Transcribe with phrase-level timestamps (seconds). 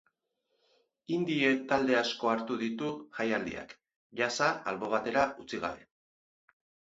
[1.17, 3.77] Indie talde asko hartuko ditu jaialdiak,
[4.23, 5.87] jazza albo batera utzi gabe.